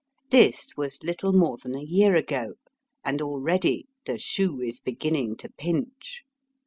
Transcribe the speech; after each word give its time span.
This 0.31 0.73
was 0.75 1.03
little 1.03 1.31
more 1.31 1.57
than 1.59 1.75
a 1.75 1.83
year 1.83 2.15
ago, 2.15 2.55
and 3.05 3.21
already 3.21 3.85
the 4.07 4.17
shoe 4.17 4.59
is 4.59 4.79
beginning 4.79 5.35
to 5.35 5.49
pinch. 5.59 6.23